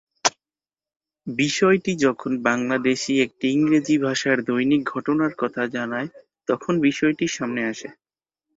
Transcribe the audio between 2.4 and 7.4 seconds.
বাংলাদেশি একটি ইংরেজি ভাষার দৈনিক ঘটনার কথা জানায় তখন বিষয়টি